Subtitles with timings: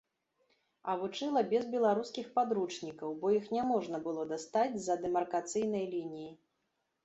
[0.91, 6.31] А вучыла без беларускіх падручнікаў, бо іх няможна было дастаць з-за дэмаркацыйнай лініі.